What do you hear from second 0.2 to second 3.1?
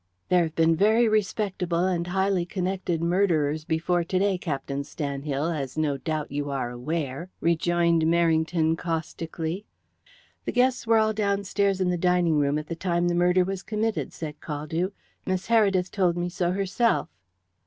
"There have been very respectable and highly connected